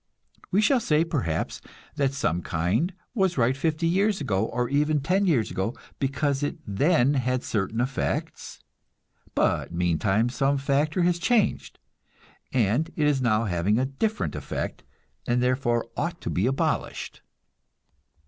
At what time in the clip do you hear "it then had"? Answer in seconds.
6.41-7.43